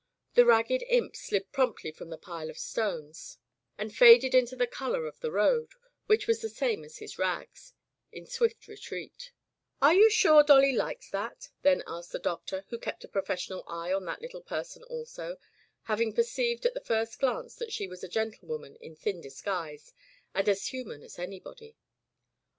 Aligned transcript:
The 0.33 0.47
ragged 0.47 0.81
imp 0.89 1.15
slid 1.15 1.51
prompdy 1.51 1.91
from 1.93 2.09
the 2.09 2.17
pile 2.17 2.49
of 2.49 2.57
stones 2.57 3.37
and 3.77 3.95
faded 3.95 4.33
into 4.33 4.55
the 4.55 4.65
color 4.65 5.05
of 5.05 5.19
the 5.19 5.29
road, 5.31 5.73
which 6.07 6.25
was 6.25 6.41
the 6.41 6.49
same 6.49 6.83
as 6.83 6.97
his 6.97 7.19
rags, 7.19 7.75
in 8.11 8.25
swift 8.25 8.67
retreat. 8.67 9.29
Digitized 9.29 9.29
by 9.29 9.29
LjOOQ 9.29 9.29
IC 9.29 9.29
The 9.29 9.77
Convalescence 9.77 9.77
of 9.77 9.81
Gerald 9.83 9.91
"Are 9.91 9.99
you 10.01 10.09
sure 10.09 10.43
Dolly 10.43 10.73
likes 10.73 11.09
that?" 11.11 11.49
then 11.61 11.83
asked 11.85 12.11
the 12.11 12.17
Doctor, 12.17 12.65
who 12.69 12.79
kept 12.79 13.03
a 13.03 13.07
professional 13.07 13.63
eye 13.67 13.93
on 13.93 14.05
that 14.05 14.21
little 14.23 14.41
person 14.41 14.81
also, 14.85 15.37
having 15.83 16.13
per 16.13 16.23
ceived 16.23 16.65
at 16.65 16.73
the 16.73 16.81
first 16.81 17.19
glance 17.19 17.53
that 17.57 17.71
she 17.71 17.87
was 17.87 18.03
a 18.03 18.07
gentle 18.07 18.47
woman 18.47 18.77
in 18.77 18.95
thin 18.95 19.21
disguise 19.21 19.93
and 20.33 20.49
as 20.49 20.69
human 20.73 21.03
as 21.03 21.19
anybody. 21.19 21.77